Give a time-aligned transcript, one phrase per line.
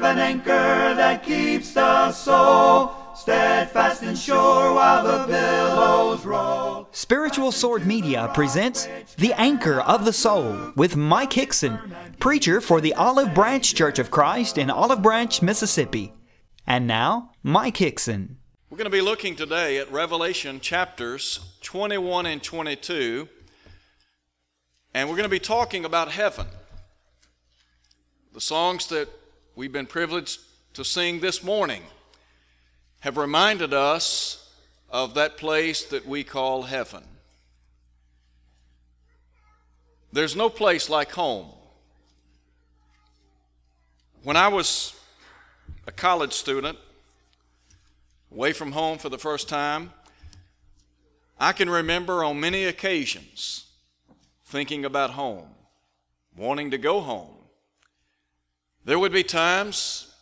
[0.00, 6.88] have an anchor that keeps the soul steadfast and sure while the billows roll.
[6.92, 12.94] Spiritual Sword Media presents The Anchor of the Soul with Mike Hixson, preacher for the
[12.94, 16.12] Olive Branch Church of Christ in Olive Branch, Mississippi.
[16.64, 18.36] And now, Mike Hixson.
[18.70, 23.28] We're going to be looking today at Revelation chapters 21 and 22,
[24.94, 26.46] and we're going to be talking about heaven.
[28.32, 29.08] The songs that
[29.58, 30.38] we've been privileged
[30.72, 31.82] to sing this morning
[33.00, 34.54] have reminded us
[34.88, 37.02] of that place that we call heaven.
[40.12, 41.48] There's no place like home.
[44.22, 44.94] When I was
[45.88, 46.78] a college student,
[48.30, 49.92] away from home for the first time,
[51.40, 53.66] I can remember on many occasions
[54.44, 55.48] thinking about home,
[56.36, 57.37] wanting to go home.
[58.88, 60.14] There would be times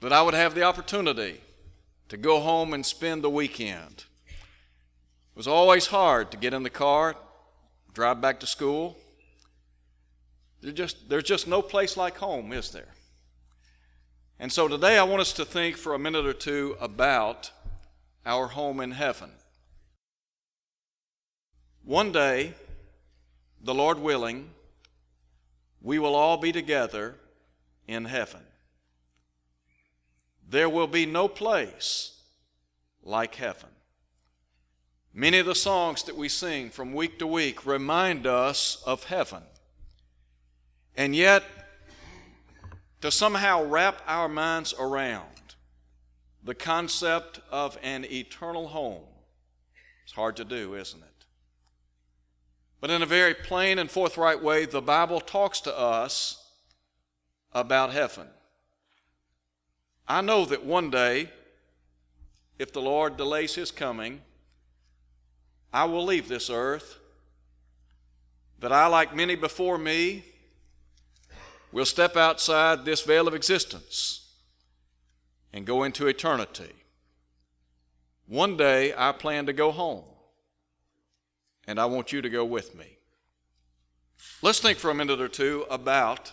[0.00, 1.40] that I would have the opportunity
[2.08, 4.06] to go home and spend the weekend.
[4.26, 7.14] It was always hard to get in the car,
[7.94, 8.96] drive back to school.
[10.60, 12.88] There's just, there's just no place like home, is there?
[14.40, 17.52] And so today I want us to think for a minute or two about
[18.26, 19.30] our home in heaven.
[21.84, 22.54] One day,
[23.62, 24.50] the Lord willing,
[25.80, 27.14] we will all be together
[27.90, 28.42] in heaven.
[30.48, 32.22] There will be no place
[33.02, 33.70] like heaven.
[35.12, 39.42] Many of the songs that we sing from week to week remind us of heaven.
[40.96, 41.42] And yet,
[43.00, 45.24] to somehow wrap our minds around
[46.44, 49.02] the concept of an eternal home,
[50.04, 51.24] it's hard to do, isn't it?
[52.80, 56.49] But in a very plain and forthright way, the Bible talks to us
[57.52, 58.26] about heaven.
[60.06, 61.30] I know that one day,
[62.58, 64.20] if the Lord delays his coming,
[65.72, 66.98] I will leave this earth.
[68.58, 70.24] That I, like many before me,
[71.72, 74.28] will step outside this veil of existence
[75.52, 76.72] and go into eternity.
[78.26, 80.04] One day I plan to go home,
[81.66, 82.98] and I want you to go with me.
[84.42, 86.32] Let's think for a minute or two about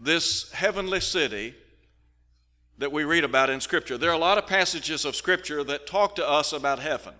[0.00, 1.54] this heavenly city
[2.78, 3.98] that we read about in Scripture.
[3.98, 7.12] There are a lot of passages of Scripture that talk to us about heaven.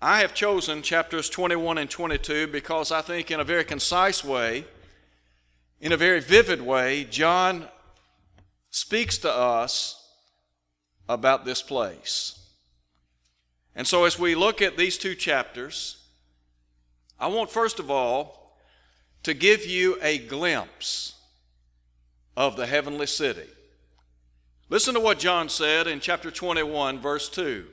[0.00, 4.64] I have chosen chapters 21 and 22 because I think, in a very concise way,
[5.80, 7.66] in a very vivid way, John
[8.70, 10.08] speaks to us
[11.08, 12.38] about this place.
[13.74, 16.04] And so, as we look at these two chapters,
[17.18, 18.56] I want first of all
[19.24, 21.14] to give you a glimpse
[22.36, 23.48] of the heavenly city.
[24.68, 27.66] Listen to what John said in chapter 21, verse 2.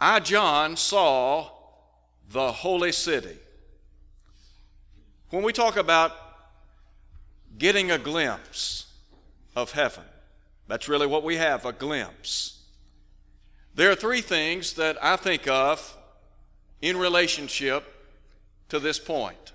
[0.00, 1.50] I, John, saw
[2.30, 3.36] the holy city.
[5.30, 6.12] When we talk about
[7.58, 8.92] getting a glimpse
[9.56, 10.04] of heaven,
[10.68, 12.62] that's really what we have a glimpse.
[13.74, 15.96] There are three things that I think of
[16.80, 17.84] in relationship
[18.68, 19.52] to this point.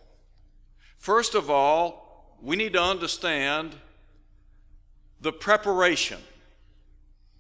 [0.98, 2.03] First of all,
[2.44, 3.74] we need to understand
[5.22, 6.20] the preparation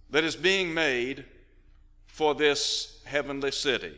[0.10, 1.26] that is being made
[2.08, 3.98] for this heavenly city.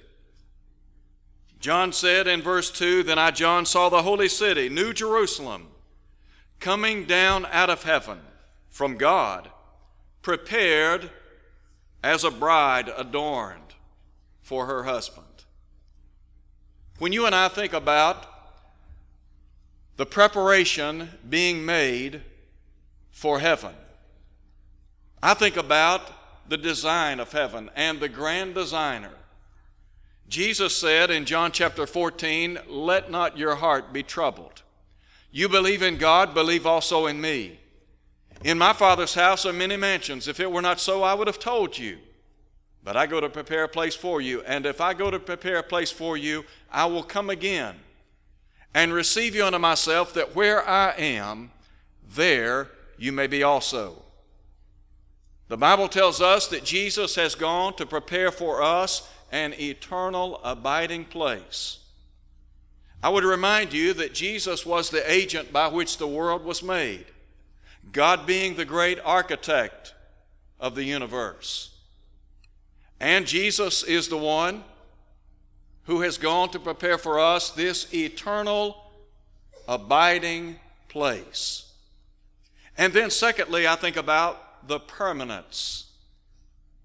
[1.60, 5.68] John said in verse 2 Then I, John, saw the holy city, New Jerusalem,
[6.60, 8.20] coming down out of heaven
[8.70, 9.52] from God,
[10.24, 11.12] prepared
[12.04, 13.76] as a bride adorned
[14.42, 15.26] for her husband.
[16.98, 18.26] When you and I think about
[19.98, 22.22] the preparation being made
[23.12, 23.74] for heaven.
[25.24, 29.14] I think about the design of heaven and the grand designer.
[30.28, 34.64] Jesus said in John chapter 14, Let not your heart be troubled.
[35.32, 37.60] You believe in God, believe also in me.
[38.44, 40.28] In my Father's house are many mansions.
[40.28, 42.00] If it were not so, I would have told you.
[42.84, 44.42] But I go to prepare a place for you.
[44.44, 47.76] And if I go to prepare a place for you, I will come again
[48.76, 51.52] and receive you unto myself, that where I am,
[52.14, 54.04] there you may be also.
[55.48, 61.06] The Bible tells us that Jesus has gone to prepare for us an eternal abiding
[61.06, 61.80] place.
[63.02, 67.06] I would remind you that Jesus was the agent by which the world was made,
[67.94, 69.94] God being the great architect
[70.60, 71.78] of the universe.
[73.00, 74.66] And Jesus is the one
[75.86, 78.92] who has gone to prepare for us this eternal
[79.68, 81.72] abiding place.
[82.78, 85.92] And then, secondly, I think about the permanence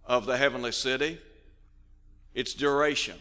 [0.04, 1.18] of the heavenly city,
[2.34, 3.16] its duration.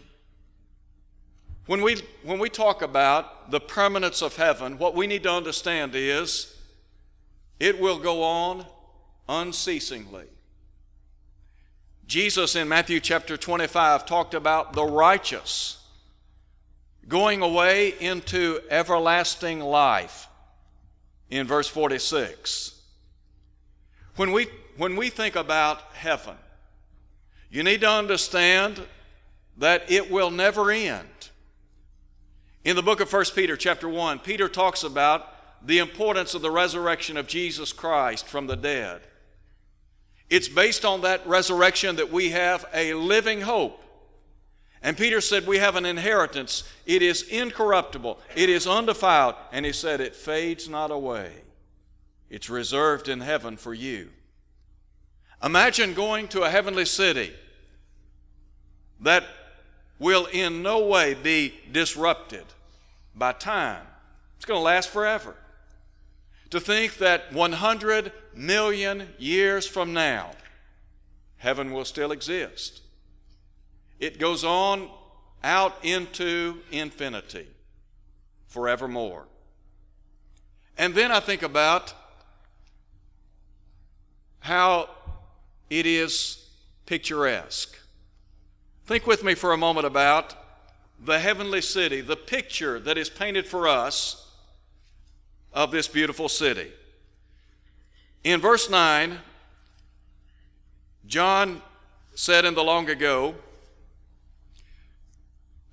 [1.65, 5.91] When we, when we talk about the permanence of heaven, what we need to understand
[5.95, 6.57] is
[7.59, 8.65] it will go on
[9.27, 10.25] unceasingly.
[12.09, 15.77] Jesus in Matthew chapter 25 talked about the righteous
[17.07, 20.27] going away into everlasting life
[21.29, 22.81] in verse 46.
[24.15, 26.33] When we, when we think about heaven,
[27.51, 28.81] you need to understand
[29.59, 31.29] that it will never end.
[32.65, 35.27] In the book of 1 Peter, chapter 1, Peter talks about
[35.63, 39.01] the importance of the resurrection of Jesus Christ from the dead.
[40.29, 43.83] It's based on that resurrection that we have a living hope.
[44.81, 46.63] And Peter said, We have an inheritance.
[46.85, 49.35] It is incorruptible, it is undefiled.
[49.51, 51.31] And he said, It fades not away.
[52.29, 54.09] It's reserved in heaven for you.
[55.43, 57.33] Imagine going to a heavenly city
[58.99, 59.23] that
[59.97, 62.43] will in no way be disrupted
[63.15, 63.85] by time.
[64.37, 65.35] It's going to last forever.
[66.49, 70.31] To think that 100 million years from now,
[71.37, 72.81] heaven will still exist.
[73.99, 74.89] It goes on
[75.43, 77.47] out into infinity
[78.47, 79.27] forevermore.
[80.77, 81.93] And then I think about
[84.39, 84.89] how
[85.69, 86.49] it is
[86.85, 87.77] picturesque.
[88.85, 90.35] Think with me for a moment about
[90.99, 94.28] the heavenly city, the picture that is painted for us
[95.53, 96.71] of this beautiful city.
[98.23, 99.19] In verse 9,
[101.05, 101.61] John
[102.13, 103.35] said in the long ago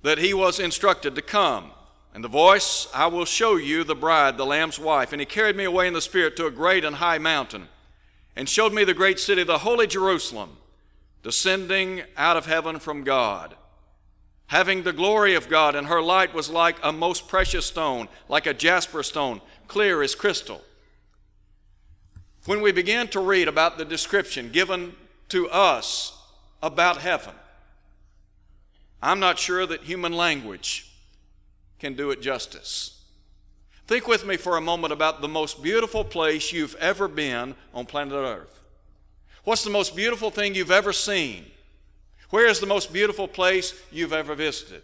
[0.01, 1.71] that he was instructed to come.
[2.13, 5.11] And the voice, I will show you the bride, the Lamb's wife.
[5.11, 7.67] And he carried me away in the Spirit to a great and high mountain,
[8.35, 10.57] and showed me the great city, the holy Jerusalem,
[11.21, 13.55] descending out of heaven from God,
[14.47, 15.75] having the glory of God.
[15.75, 20.15] And her light was like a most precious stone, like a jasper stone, clear as
[20.15, 20.61] crystal.
[22.45, 24.95] When we begin to read about the description given
[25.29, 26.17] to us
[26.63, 27.33] about heaven,
[29.01, 30.89] I'm not sure that human language
[31.79, 33.03] can do it justice.
[33.85, 37.85] Think with me for a moment about the most beautiful place you've ever been on
[37.85, 38.61] planet Earth.
[39.43, 41.45] What's the most beautiful thing you've ever seen?
[42.29, 44.81] Where is the most beautiful place you've ever visited?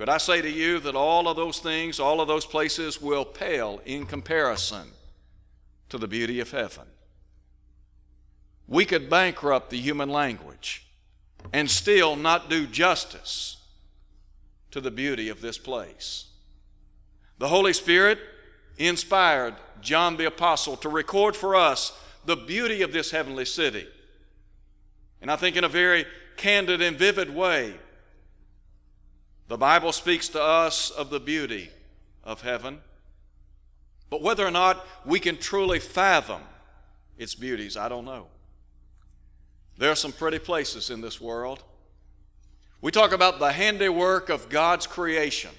[0.00, 3.26] Could I say to you that all of those things, all of those places will
[3.26, 4.92] pale in comparison
[5.90, 6.86] to the beauty of heaven.
[8.66, 10.86] We could bankrupt the human language
[11.52, 13.58] and still not do justice
[14.70, 16.28] to the beauty of this place.
[17.36, 18.20] The Holy Spirit
[18.78, 21.92] inspired John the Apostle to record for us
[22.24, 23.86] the beauty of this heavenly city.
[25.20, 26.06] And I think in a very
[26.38, 27.74] candid and vivid way,
[29.50, 31.70] the Bible speaks to us of the beauty
[32.22, 32.78] of heaven.
[34.08, 36.42] But whether or not we can truly fathom
[37.18, 38.28] its beauties, I don't know.
[39.76, 41.64] There are some pretty places in this world.
[42.80, 45.50] We talk about the handiwork of God's creation.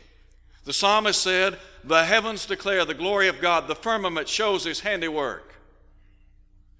[0.63, 5.53] The psalmist said, The heavens declare the glory of God, the firmament shows his handiwork.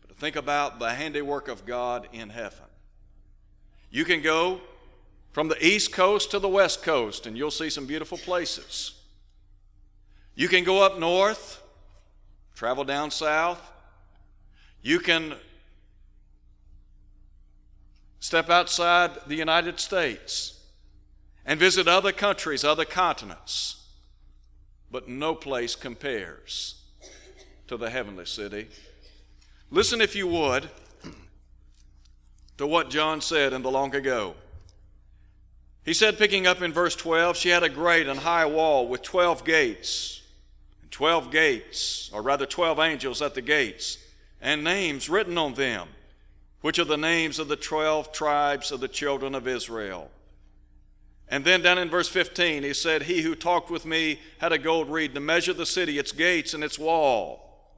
[0.08, 2.68] But think about the handiwork of God in heaven.
[3.90, 4.62] You can go
[5.32, 8.94] from the east coast to the west coast, and you'll see some beautiful places.
[10.36, 11.62] You can go up north
[12.62, 13.72] travel down south.
[14.84, 15.34] You can
[18.20, 20.64] step outside the United States
[21.44, 23.88] and visit other countries, other continents.
[24.92, 26.84] But no place compares
[27.68, 28.68] to the heavenly city.
[29.72, 30.70] Listen, if you would,
[32.60, 34.36] to what John said in the long ago.
[35.84, 39.02] He said, picking up in verse 12, she had a great and high wall with
[39.02, 40.22] 12 gates
[40.82, 43.98] and 12 gates, or rather 12 angels at the gates,
[44.40, 45.88] and names written on them,
[46.62, 50.12] which are the names of the 12 tribes of the children of Israel.
[51.28, 54.58] And then down in verse 15, he said, He who talked with me had a
[54.58, 57.72] gold reed to measure the city, its gates, and its wall.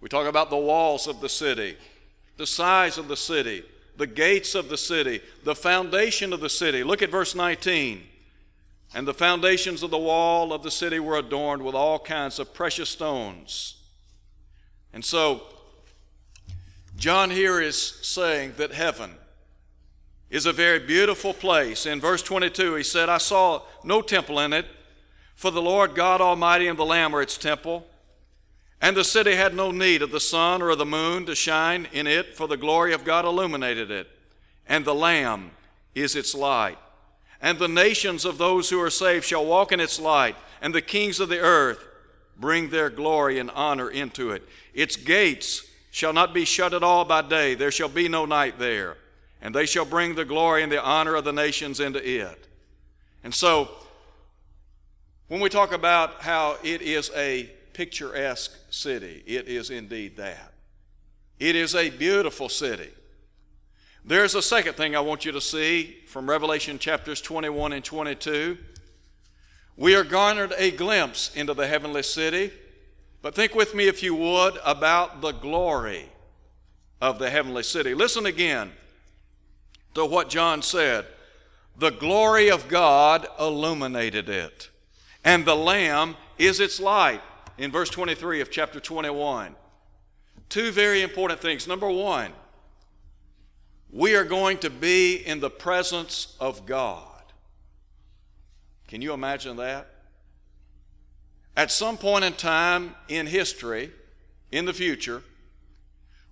[0.00, 1.76] We talk about the walls of the city,
[2.36, 3.64] the size of the city,
[3.96, 6.82] the gates of the city, the foundation of the city.
[6.82, 8.02] Look at verse 19.
[8.94, 12.54] And the foundations of the wall of the city were adorned with all kinds of
[12.54, 13.82] precious stones.
[14.92, 15.42] And so,
[16.96, 19.14] John here is saying that heaven
[20.30, 21.86] is a very beautiful place.
[21.86, 24.66] In verse 22, he said, I saw no temple in it,
[25.34, 27.86] for the Lord God Almighty and the Lamb are its temple.
[28.84, 31.88] And the city had no need of the sun or of the moon to shine
[31.90, 34.06] in it, for the glory of God illuminated it.
[34.68, 35.52] And the Lamb
[35.94, 36.76] is its light.
[37.40, 40.82] And the nations of those who are saved shall walk in its light, and the
[40.82, 41.82] kings of the earth
[42.36, 44.46] bring their glory and honor into it.
[44.74, 48.58] Its gates shall not be shut at all by day, there shall be no night
[48.58, 48.98] there.
[49.40, 52.48] And they shall bring the glory and the honor of the nations into it.
[53.22, 53.70] And so,
[55.28, 60.54] when we talk about how it is a picturesque city, it is indeed that.
[61.38, 62.90] It is a beautiful city.
[64.04, 68.56] There's a second thing I want you to see from Revelation chapters 21 and 22.
[69.76, 72.52] We are garnered a glimpse into the heavenly city,
[73.22, 76.10] but think with me, if you would, about the glory
[77.00, 77.94] of the heavenly city.
[77.94, 78.72] Listen again
[79.94, 81.06] to what John said.
[81.76, 84.70] The glory of God illuminated it,
[85.24, 87.22] and the Lamb is its light.
[87.56, 89.54] In verse 23 of chapter 21.
[90.48, 91.66] Two very important things.
[91.66, 92.32] Number one,
[93.90, 97.22] we are going to be in the presence of God.
[98.88, 99.88] Can you imagine that?
[101.56, 103.92] At some point in time in history,
[104.50, 105.22] in the future,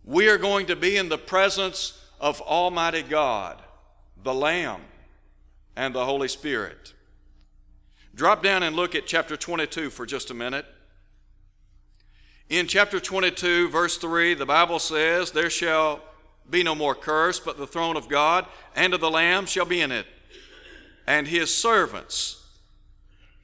[0.05, 3.63] we are going to be in the presence of Almighty God,
[4.23, 4.81] the Lamb,
[5.77, 6.93] and the Holy Spirit.
[8.15, 10.67] Drop down and look at chapter 22 for just a minute.
[12.53, 16.01] In chapter 22, verse 3, the Bible says, There shall
[16.51, 18.45] be no more curse, but the throne of God
[18.77, 20.05] and of the Lamb shall be in it,
[21.07, 22.47] and his servants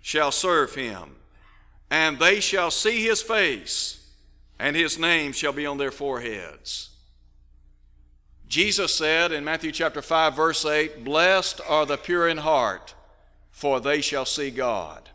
[0.03, 1.17] shall serve him,
[1.91, 4.13] and they shall see his face,
[4.59, 6.91] and his name shall be on their foreheads.
[8.47, 12.95] Jesus said in Matthew chapter 5, verse 8, Blessed are the pure in heart,
[13.51, 15.09] for they shall see God.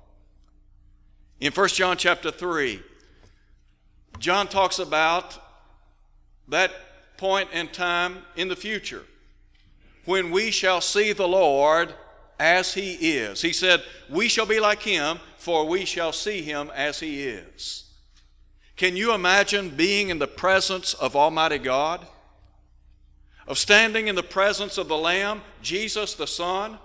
[1.39, 2.81] In 1 John chapter 3,
[4.19, 5.39] John talks about
[6.47, 6.71] that
[7.17, 9.03] point in time in the future
[10.05, 11.93] when we shall see the Lord
[12.39, 13.41] as he is.
[13.41, 17.85] He said, We shall be like him, for we shall see him as he is.
[18.75, 22.05] Can you imagine being in the presence of Almighty God?
[23.47, 26.79] Of standing in the presence of the Lamb, Jesus the Son?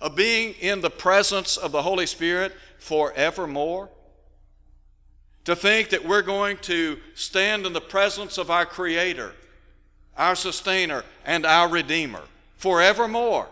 [0.00, 3.90] Of being in the presence of the Holy Spirit forevermore?
[5.44, 9.32] To think that we're going to stand in the presence of our Creator,
[10.16, 12.22] our Sustainer, and our Redeemer
[12.56, 13.48] forevermore.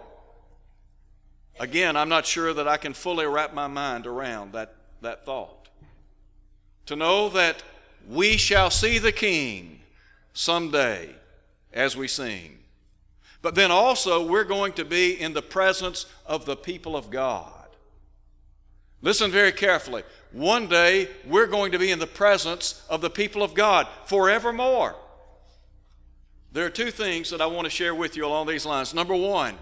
[1.59, 5.68] Again, I'm not sure that I can fully wrap my mind around that, that thought.
[6.87, 7.62] To know that
[8.09, 9.80] we shall see the King
[10.33, 11.14] someday
[11.73, 12.59] as we sing.
[13.42, 17.68] But then also, we're going to be in the presence of the people of God.
[19.00, 20.02] Listen very carefully.
[20.32, 24.94] One day, we're going to be in the presence of the people of God forevermore.
[26.52, 28.92] There are two things that I want to share with you along these lines.
[28.94, 29.54] Number one,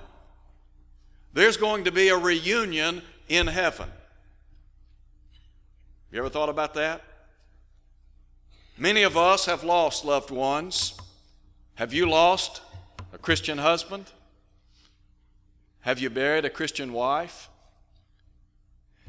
[1.33, 3.91] there's going to be a reunion in heaven.
[6.11, 7.03] You ever thought about that?
[8.79, 10.95] Many of us have lost loved ones.
[11.75, 12.61] Have you lost
[13.13, 14.07] a Christian husband?
[15.81, 17.49] Have you buried a Christian wife?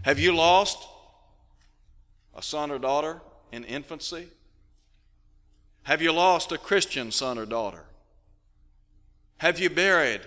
[0.04, 0.78] Have you lost
[2.38, 3.20] a son or daughter
[3.52, 4.28] in infancy?
[5.84, 7.86] Have you lost a Christian son or daughter?
[9.38, 10.22] Have you buried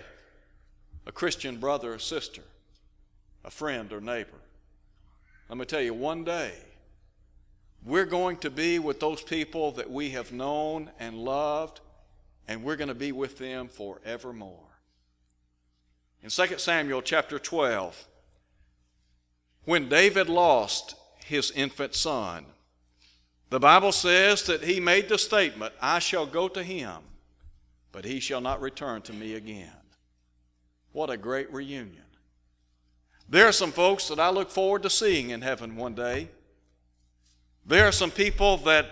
[1.07, 2.41] a Christian brother or sister,
[3.45, 4.41] a friend or neighbor?
[5.49, 6.53] Let me tell you, one day
[7.83, 11.79] we're going to be with those people that we have known and loved,
[12.47, 14.67] and we're going to be with them forevermore.
[16.23, 18.07] In 2 Samuel chapter 12,
[19.65, 22.45] when David lost his infant son,
[23.49, 26.97] the Bible says that he made the statement, I shall go to him,
[27.91, 29.71] but he shall not return to me again.
[30.93, 32.03] What a great reunion.
[33.29, 36.29] There are some folks that I look forward to seeing in heaven one day.
[37.65, 38.87] There are some people that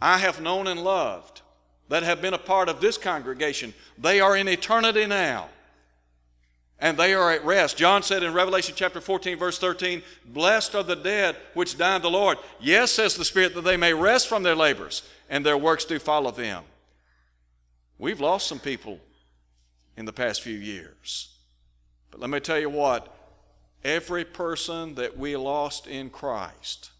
[0.00, 1.42] I have known and loved
[1.88, 3.74] that have been a part of this congregation.
[3.98, 5.48] They are in eternity now
[6.82, 7.76] and they are at rest.
[7.76, 12.02] John said in Revelation chapter 14, verse 13, Blessed are the dead which die in
[12.02, 12.38] the Lord.
[12.60, 16.00] Yes, says the Spirit, that they may rest from their labors, and their works do
[16.00, 16.64] follow them.
[17.98, 18.98] We've lost some people
[19.96, 21.36] in the past few years.
[22.10, 23.16] But let me tell you what
[23.84, 26.90] every person that we lost in Christ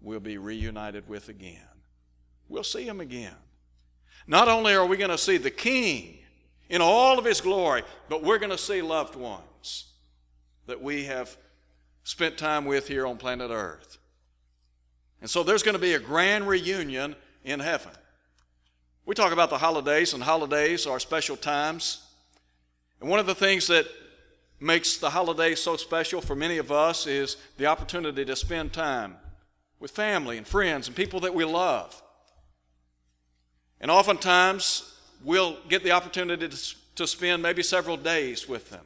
[0.00, 1.58] will be reunited with again.
[2.48, 3.34] We'll see him again.
[4.28, 6.17] Not only are we going to see the King,
[6.68, 9.92] in all of His glory, but we're going to see loved ones
[10.66, 11.36] that we have
[12.04, 13.98] spent time with here on planet Earth.
[15.20, 17.92] And so there's going to be a grand reunion in heaven.
[19.04, 22.06] We talk about the holidays, and holidays are special times.
[23.00, 23.86] And one of the things that
[24.60, 29.16] makes the holidays so special for many of us is the opportunity to spend time
[29.80, 32.02] with family and friends and people that we love.
[33.80, 38.84] And oftentimes, we'll get the opportunity to, to spend maybe several days with them.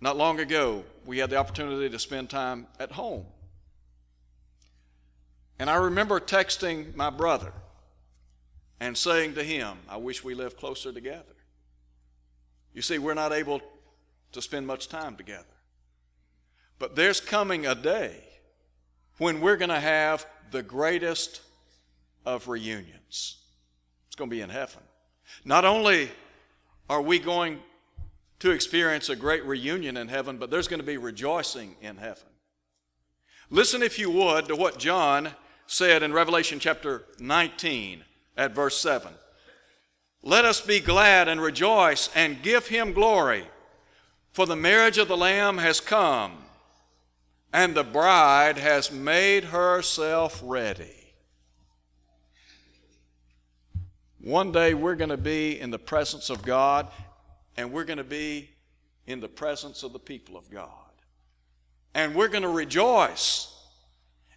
[0.00, 3.24] Not long ago, we had the opportunity to spend time at home.
[5.58, 7.52] And I remember texting my brother
[8.80, 11.22] and saying to him, I wish we lived closer together.
[12.74, 13.60] You see, we're not able
[14.32, 15.44] to spend much time together.
[16.80, 18.16] But there's coming a day
[19.18, 21.42] when we're going to have the greatest
[22.24, 23.38] of reunions.
[24.06, 24.82] It's going to be in heaven.
[25.44, 26.10] Not only
[26.88, 27.60] are we going
[28.40, 32.28] to experience a great reunion in heaven, but there's going to be rejoicing in heaven.
[33.50, 35.30] Listen, if you would, to what John
[35.66, 38.04] said in Revelation chapter 19
[38.36, 39.12] at verse 7.
[40.22, 43.46] Let us be glad and rejoice and give him glory,
[44.32, 46.44] for the marriage of the Lamb has come,
[47.52, 51.01] and the bride has made herself ready.
[54.22, 56.86] One day we're going to be in the presence of God,
[57.56, 58.50] and we're going to be
[59.04, 60.68] in the presence of the people of God.
[61.92, 63.52] And we're going to rejoice.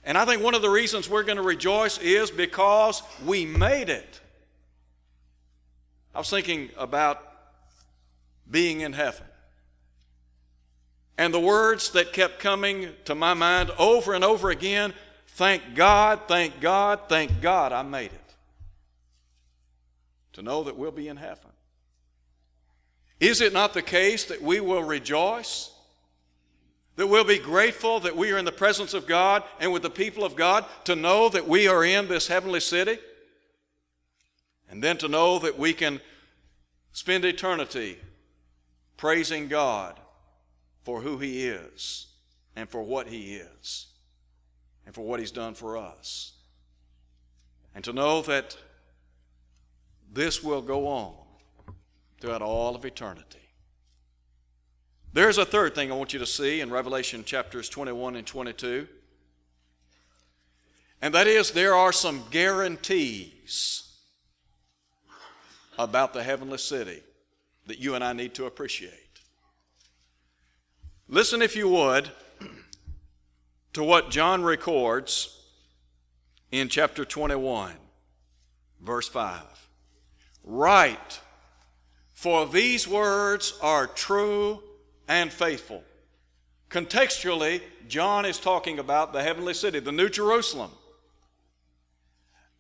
[0.04, 3.90] And I think one of the reasons we're going to rejoice is because we made
[3.90, 4.20] it.
[6.16, 7.22] I was thinking about
[8.50, 9.26] being in heaven.
[11.16, 14.96] And the words that kept coming to my mind over and over again
[15.28, 18.25] thank God, thank God, thank God I made it
[20.36, 21.52] to know that we'll be in heaven.
[23.22, 25.72] Is it not the case that we will rejoice?
[26.98, 29.90] That we'll be grateful that we are in the presence of God and with the
[29.90, 33.00] people of God to know that we are in this heavenly city?
[34.70, 36.02] And then to know that we can
[36.92, 37.98] spend eternity
[38.98, 39.98] praising God
[40.82, 42.08] for who He is
[42.58, 43.88] and for what He is
[44.86, 46.34] and for what He's done for us.
[47.74, 48.58] And to know that
[50.16, 51.14] this will go on
[52.20, 53.38] throughout all of eternity.
[55.14, 58.88] There's a third thing I want you to see in Revelation chapters 21 and 22.
[61.02, 63.98] And that is, there are some guarantees
[65.78, 67.02] about the heavenly city
[67.68, 68.92] that you and I need to appreciate.
[71.10, 72.10] Listen, if you would,
[73.74, 75.46] to what John records
[76.52, 77.74] in chapter 21,
[78.82, 79.65] verse 5.
[80.46, 81.20] Write,
[82.14, 84.62] for these words are true
[85.08, 85.84] and faithful.
[86.70, 90.72] Contextually, John is talking about the heavenly city, the New Jerusalem.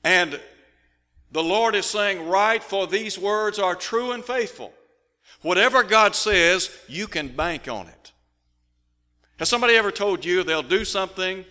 [0.03, 0.39] And
[1.31, 4.73] the Lord is saying, Write, for these words are true and faithful.
[5.41, 8.11] Whatever God says, you can bank on it.
[9.37, 11.45] Has somebody ever told you they'll do something,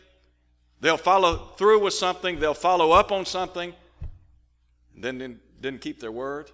[0.81, 3.73] they'll follow through with something, they'll follow up on something,
[4.95, 6.51] and then didn't keep their word.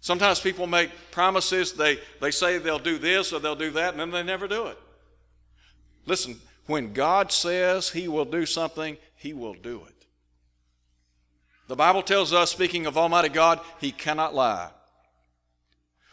[0.00, 4.00] Sometimes people make promises, they, they say they'll do this or they'll do that, and
[4.00, 4.78] then they never do it.
[6.06, 10.06] Listen, when God says He will do something, He will do it.
[11.68, 14.70] The Bible tells us, speaking of Almighty God, He cannot lie.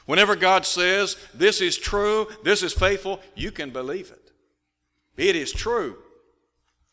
[0.06, 4.32] Whenever God says, This is true, this is faithful, you can believe it.
[5.16, 5.98] It is true.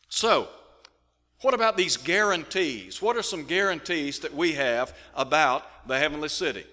[0.07, 0.49] So,
[1.41, 3.01] what about these guarantees?
[3.01, 6.65] What are some guarantees that we have about the heavenly city?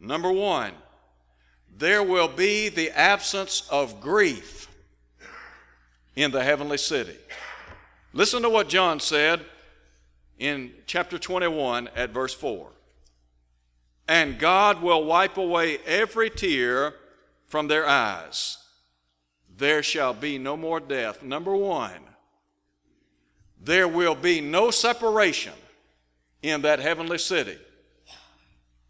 [0.00, 0.72] Number one,
[1.76, 4.68] there will be the absence of grief
[6.16, 7.16] in the heavenly city.
[8.12, 9.44] Listen to what John said
[10.38, 12.68] in chapter 21 at verse 4.
[14.08, 16.94] And God will wipe away every tear
[17.46, 18.56] from their eyes.
[19.56, 21.22] There shall be no more death.
[21.22, 22.00] Number one,
[23.60, 25.52] there will be no separation
[26.42, 27.56] in that heavenly city.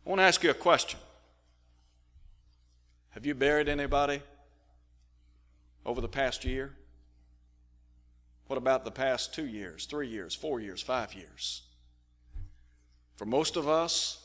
[0.07, 0.99] I want to ask you a question.
[3.11, 4.23] Have you buried anybody
[5.85, 6.75] over the past year?
[8.47, 11.63] What about the past two years, three years, four years, five years?
[13.17, 14.25] For most of us,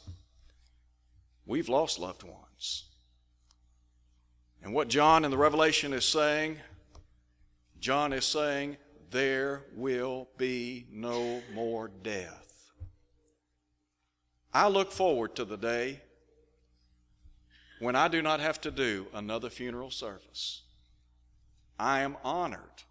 [1.45, 2.85] we've lost loved ones.
[4.63, 6.59] And what John in the Revelation is saying,
[7.79, 8.77] John is saying,
[9.13, 12.71] there will be no more death.
[14.53, 16.01] I look forward to the day
[17.79, 20.63] when I do not have to do another funeral service.
[21.79, 22.83] I am honored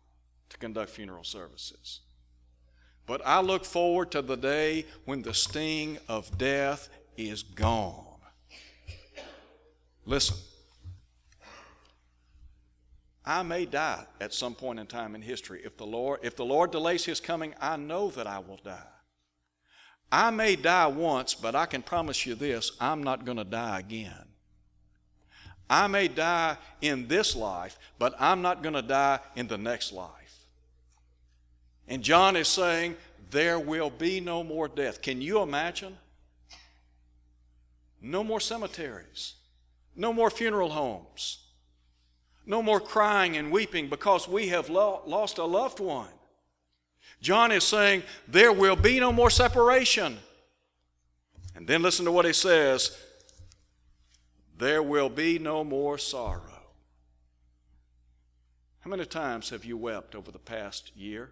[0.48, 2.00] to conduct funeral services.
[3.06, 8.06] But I look forward to the day when the sting of death is gone.
[10.04, 10.37] Listen,
[13.24, 15.61] I may die at some point in time in history.
[15.64, 18.80] If the Lord, if the Lord delays his coming, I know that I will die.
[20.11, 23.78] I may die once, but I can promise you this I'm not going to die
[23.78, 24.26] again.
[25.70, 29.92] I may die in this life, but I'm not going to die in the next
[29.92, 30.46] life.
[31.87, 32.96] And John is saying,
[33.30, 35.00] There will be no more death.
[35.00, 35.96] Can you imagine?
[38.00, 39.35] No more cemeteries,
[39.94, 41.41] no more funeral homes
[42.46, 46.09] no more crying and weeping because we have lo- lost a loved one.
[47.20, 50.18] John is saying there will be no more separation.
[51.55, 52.96] And then listen to what he says
[54.59, 56.40] there will be no more sorrow.
[58.81, 61.31] How many times have you wept over the past year?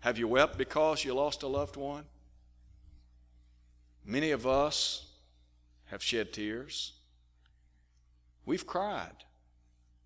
[0.00, 2.04] Have you wept because you lost a loved one?
[4.04, 5.06] Many of us
[5.86, 6.94] have shed tears.
[8.44, 9.24] We've cried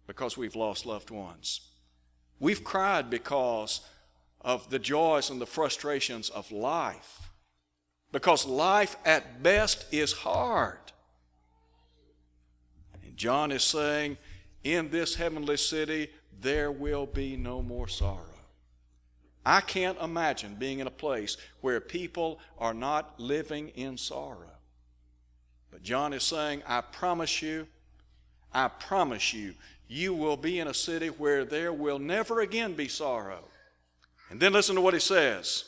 [0.07, 1.61] because we've lost loved ones.
[2.39, 3.81] We've cried because
[4.41, 7.31] of the joys and the frustrations of life.
[8.13, 10.79] Because life at best is hard.
[13.05, 14.19] And John is saying,
[14.63, 16.09] in this heavenly city,
[16.41, 18.23] there will be no more sorrow.
[19.45, 24.51] I can't imagine being in a place where people are not living in sorrow.
[25.71, 27.69] But John is saying, I promise you,
[28.53, 29.55] I promise you,
[29.89, 33.45] you will be in a city where there will never again be sorrow.
[34.31, 35.65] And then listen to what he says.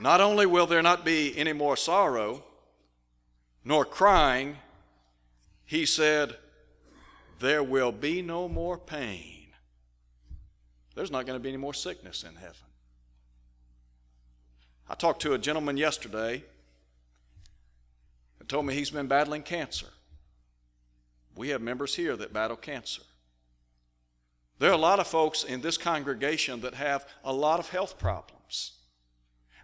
[0.00, 2.44] Not only will there not be any more sorrow,
[3.64, 4.56] nor crying,
[5.64, 6.36] he said,
[7.40, 9.48] there will be no more pain.
[10.94, 12.56] There's not going to be any more sickness in heaven.
[14.88, 16.42] I talked to a gentleman yesterday
[18.38, 19.88] that told me he's been battling cancer.
[21.38, 23.02] We have members here that battle cancer.
[24.58, 27.96] There are a lot of folks in this congregation that have a lot of health
[27.96, 28.72] problems.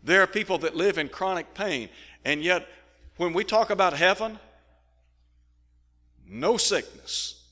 [0.00, 1.88] There are people that live in chronic pain,
[2.24, 2.68] and yet
[3.16, 4.38] when we talk about heaven,
[6.24, 7.42] no sickness,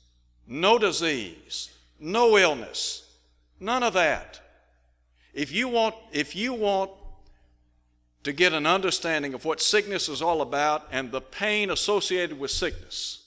[0.47, 3.17] no disease, no illness,
[3.59, 4.41] none of that.
[5.35, 6.93] If you want, if you want
[8.23, 12.53] to get an understanding of what sickness is all about and the pain associated with
[12.53, 13.22] sickness,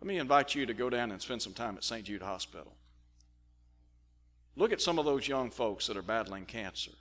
[0.00, 2.04] let me invite you to go down and spend some time at St.
[2.04, 2.74] Jude Hospital.
[4.56, 6.92] Look at some of those young folks that are battling cancer.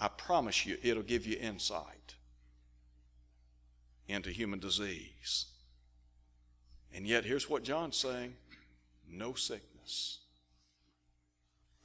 [0.00, 2.14] I promise you, it'll give you insight
[4.08, 5.46] into human disease.
[6.92, 8.34] And yet, here's what John's saying
[9.08, 10.20] no sickness.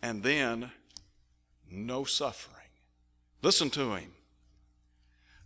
[0.02, 0.72] And then,
[1.70, 2.56] no suffering.
[3.42, 4.15] Listen to him.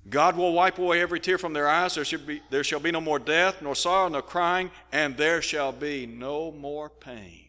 [0.10, 1.96] God will wipe away every tear from their eyes.
[1.96, 5.72] There, be, there shall be no more death, nor sorrow, nor crying, and there shall
[5.72, 7.46] be no more pain.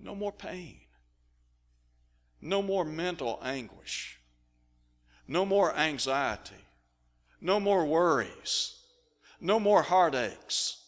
[0.00, 0.78] No more pain.
[2.40, 4.18] No more mental anguish.
[5.26, 6.54] No more anxiety.
[7.40, 8.78] No more worries.
[9.40, 10.84] No more heartaches.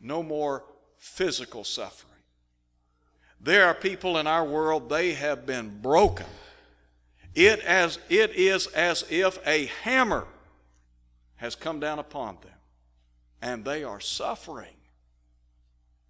[0.00, 0.64] No more
[0.98, 2.10] physical suffering.
[3.40, 6.26] There are people in our world, they have been broken
[7.34, 10.26] it, as, it is as if a hammer
[11.36, 12.52] has come down upon them,
[13.40, 14.76] and they are suffering.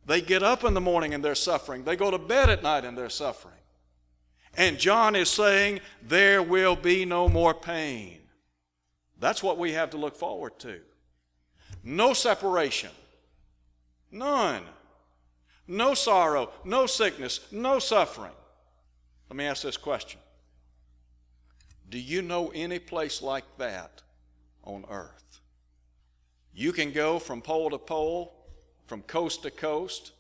[0.04, 1.84] They get up in the morning and they're suffering.
[1.84, 3.54] They go to bed at night and they're suffering.
[4.56, 8.18] And John is saying, There will be no more pain.
[9.18, 10.80] That's what we have to look forward to.
[11.84, 12.90] No separation.
[14.10, 14.64] None.
[15.68, 18.32] No sorrow, no sickness, no suffering.
[19.30, 20.20] Let me ask this question
[21.92, 24.00] do you know any place like that
[24.64, 25.40] on earth?
[26.54, 28.32] You can go from pole to pole,
[28.86, 30.12] from coast to coast.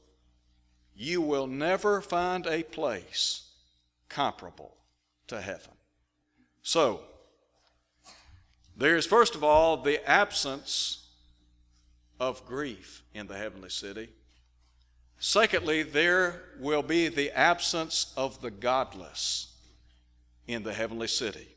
[0.94, 3.48] You will never find a place
[4.10, 4.76] comparable
[5.28, 5.72] to heaven.
[6.60, 7.00] So,
[8.76, 11.08] there is, first of all, the absence
[12.20, 14.10] of grief in the heavenly city.
[15.18, 19.56] Secondly, there will be the absence of the godless
[20.46, 21.48] in the heavenly city.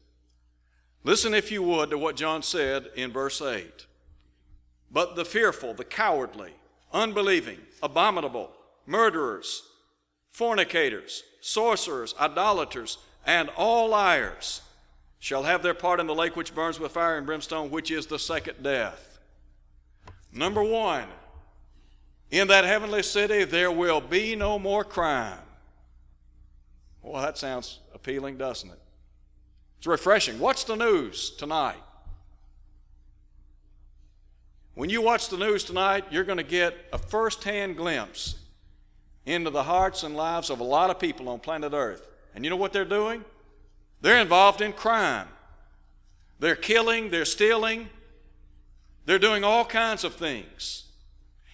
[1.06, 3.86] Listen, if you would, to what John said in verse 8.
[4.89, 6.54] But the fearful, the cowardly,
[6.91, 8.50] unbelieving, abominable,
[8.88, 9.62] murderers,
[10.32, 14.62] fornicators, sorcerers, idolaters, and all liars
[15.20, 18.08] shall have their part in the lake which burns with fire and brimstone, which is
[18.08, 19.20] the second death.
[20.34, 21.08] Number one,
[22.32, 25.38] In that heavenly city, there will be no more crime.
[27.04, 28.80] Well, that sounds appealing, doesn't it?
[29.86, 30.39] It's refreshing.
[30.39, 31.78] What's the news tonight?
[34.74, 38.34] When you watch the news tonight, you're going to get a first hand glimpse
[39.28, 42.08] into the hearts and lives of a lot of people on planet Earth.
[42.34, 43.24] And you know what they're doing?
[44.02, 45.28] They're involved in crime.
[46.39, 47.89] They're killing, they're stealing,
[49.06, 50.86] they're doing all kinds of things.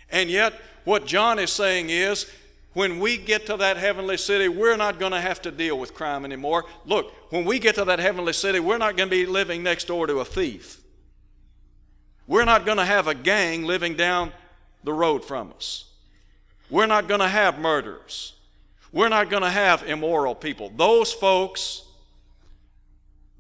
[0.09, 0.53] And yet,
[0.85, 2.31] what John is saying is,
[2.73, 5.93] when we get to that heavenly city, we're not going to have to deal with
[5.93, 6.65] crime anymore.
[6.85, 9.87] Look, when we get to that heavenly city, we're not going to be living next
[9.87, 10.81] door to a thief.
[12.27, 14.31] We're not going to have a gang living down
[14.85, 15.85] the road from us.
[16.69, 18.33] We're not going to have murders.
[18.93, 20.71] We're not going to have immoral people.
[20.73, 21.83] Those folks,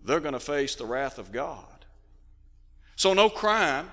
[0.03, 1.65] they're going to face the wrath of God.
[2.97, 3.89] So, no crime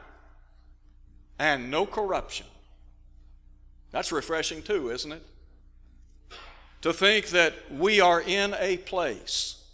[1.38, 2.46] and no corruption.
[3.90, 5.22] That's refreshing too, isn't it?
[6.82, 9.64] To think that we are in a place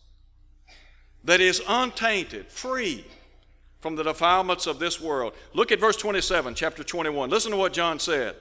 [1.25, 3.05] that is untainted, free
[3.81, 5.35] from the defilements of this world.
[5.53, 7.29] Look at verse 27, chapter 21.
[7.29, 8.37] Listen to what John said.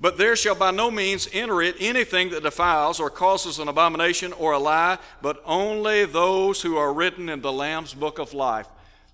[0.00, 4.32] But there shall by no means enter it anything that defiles or causes an abomination
[4.32, 8.66] or a lie, but only those who are written in the Lamb's book of life.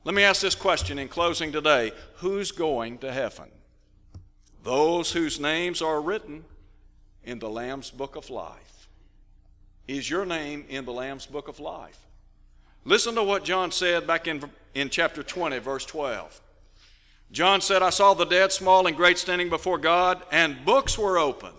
[0.05, 3.51] Let me ask this question in closing today Who's going to heaven?
[4.63, 6.45] Those whose names are written
[7.25, 8.89] in the Lamb's book of life.
[9.87, 12.07] Is your name in the Lamb's book of life?
[12.85, 14.43] Listen to what John said back in,
[14.75, 16.41] in chapter 20, verse 12.
[17.31, 21.19] John said, I saw the dead, small and great, standing before God, and books were
[21.19, 21.55] opened.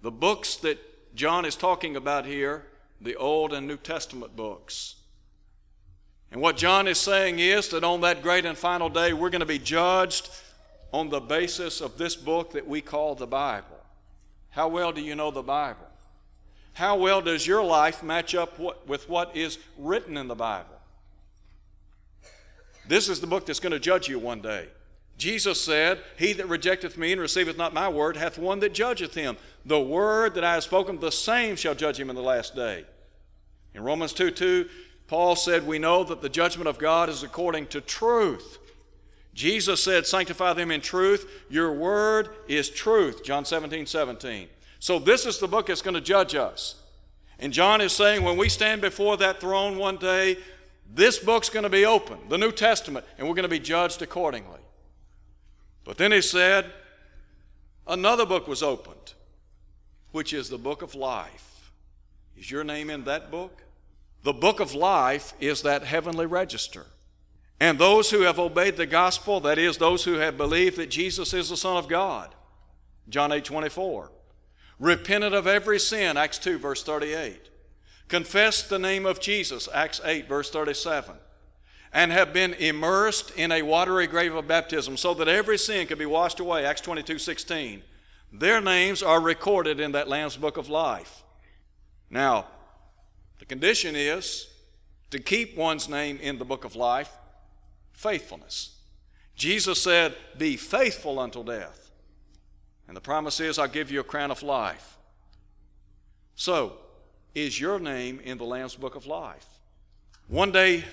[0.00, 0.78] The books that
[1.14, 2.64] John is talking about here,
[3.00, 4.96] the Old and New Testament books.
[6.30, 9.40] And what John is saying is that on that great and final day, we're going
[9.40, 10.30] to be judged
[10.92, 13.78] on the basis of this book that we call the Bible.
[14.50, 15.86] How well do you know the Bible?
[16.74, 20.78] How well does your life match up with what is written in the Bible?
[22.86, 24.68] This is the book that's going to judge you one day.
[25.18, 29.14] Jesus said, He that rejecteth me and receiveth not my word hath one that judgeth
[29.14, 29.36] him.
[29.66, 32.84] The word that I have spoken, the same shall judge him in the last day.
[33.74, 34.68] In Romans 2 2,
[35.08, 38.58] Paul said, We know that the judgment of God is according to truth.
[39.38, 41.44] Jesus said, Sanctify them in truth.
[41.48, 43.22] Your word is truth.
[43.22, 44.48] John 17 17.
[44.80, 46.82] So, this is the book that's going to judge us.
[47.38, 50.38] And John is saying when we stand before that throne one day,
[50.92, 54.02] this book's going to be open, the New Testament, and we're going to be judged
[54.02, 54.58] accordingly.
[55.84, 56.72] But then he said,
[57.86, 59.14] another book was opened,
[60.10, 61.70] which is the book of life.
[62.36, 63.62] Is your name in that book?
[64.24, 66.86] The book of life is that heavenly register.
[67.60, 71.34] And those who have obeyed the gospel, that is, those who have believed that Jesus
[71.34, 72.34] is the Son of God,
[73.08, 74.12] John 8 24
[74.78, 77.50] repented of every sin, Acts 2, verse 38,
[78.08, 81.16] confessed the name of Jesus, Acts 8, verse 37,
[81.92, 85.98] and have been immersed in a watery grave of baptism so that every sin could
[85.98, 87.82] be washed away, Acts 22, 16.
[88.32, 91.24] Their names are recorded in that Lamb's Book of Life.
[92.10, 92.46] Now,
[93.38, 94.48] the condition is
[95.10, 97.16] to keep one's name in the Book of Life
[97.98, 98.76] faithfulness.
[99.34, 101.90] Jesus said, Be faithful until death.
[102.86, 104.96] And the promise is, I'll give you a crown of life.
[106.36, 106.74] So,
[107.34, 109.46] is your name in the Lamb's Book of Life?
[110.28, 110.84] One day,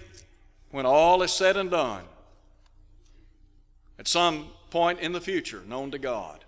[0.72, 2.04] when all is said and done,
[4.00, 6.44] at some point in the future, known to God,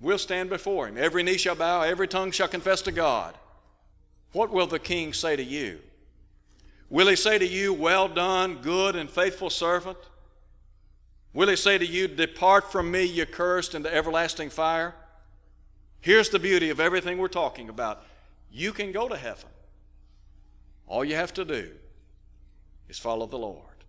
[0.00, 0.96] we'll stand before Him.
[0.96, 3.34] Every knee shall bow, every tongue shall confess to God.
[4.30, 5.80] What will the King say to you?
[6.88, 9.98] Will He say to you, Well done, good and faithful servant?
[11.36, 14.94] Will he say to you, Depart from me, you cursed, into everlasting fire?
[16.00, 18.02] Here's the beauty of everything we're talking about
[18.50, 19.50] you can go to heaven.
[20.86, 21.72] All you have to do
[22.88, 23.84] is follow the Lord.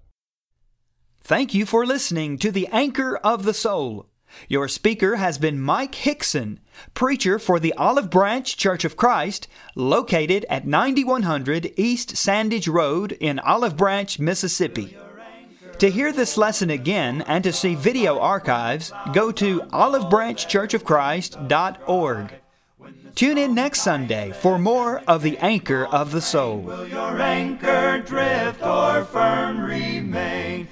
[1.22, 4.08] Thank you for listening to the Anchor of the Soul.
[4.48, 6.58] Your speaker has been Mike Hixson,
[6.94, 13.40] preacher for the Olive Branch Church of Christ, located at 9100 East Sandidge Road in
[13.40, 14.96] Olive Branch, Mississippi.
[15.80, 22.34] To hear this lesson again and to see video archives, go to olivebranchchurchofchrist.org.
[23.13, 26.60] Tune in next Sunday for more of the Anchor of the Soul.
[26.60, 30.68] Will your anchor drift or firm remain?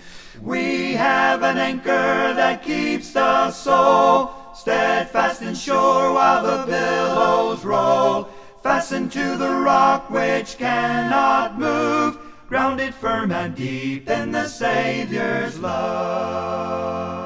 [0.46, 1.90] We have an anchor
[2.36, 8.30] that keeps the soul steadfast and sure while the billows roll.
[8.62, 17.25] Fastened to the rock which cannot move grounded firm and deep in the Savior's love.